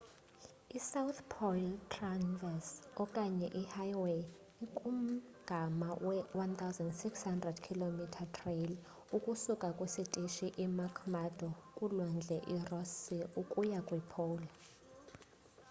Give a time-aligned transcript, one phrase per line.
[0.77, 4.21] i south pole traverse okanye i highway
[4.65, 7.97] ikumgama we 1600 km
[8.35, 8.71] trail
[9.17, 14.47] ukusuka kwisitishi i mcmurdo kulwandle i ross sea ukuya kwi pole